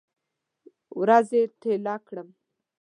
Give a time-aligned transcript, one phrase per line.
[0.99, 2.27] ورځې ټیله کړم